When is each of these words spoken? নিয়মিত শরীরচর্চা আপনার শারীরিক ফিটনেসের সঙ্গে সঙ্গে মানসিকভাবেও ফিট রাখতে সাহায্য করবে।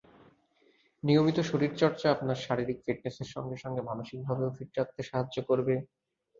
নিয়মিত 1.03 1.37
শরীরচর্চা 1.49 2.07
আপনার 2.15 2.37
শারীরিক 2.45 2.77
ফিটনেসের 2.85 3.29
সঙ্গে 3.35 3.57
সঙ্গে 3.63 3.81
মানসিকভাবেও 3.89 4.55
ফিট 4.57 4.71
রাখতে 4.75 5.01
সাহায্য 5.09 5.37
করবে। 5.49 5.75